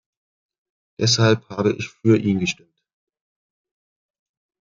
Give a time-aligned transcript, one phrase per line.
[0.97, 2.73] Deshalb habe ich für ihn gestimmt.